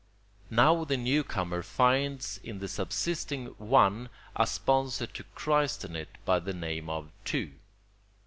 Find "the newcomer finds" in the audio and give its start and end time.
0.83-2.39